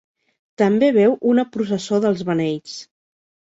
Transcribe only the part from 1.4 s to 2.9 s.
processó dels beneits.